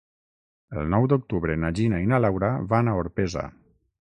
[0.81, 3.45] El nou d'octubre na Gina i na Laura van a Orpesa.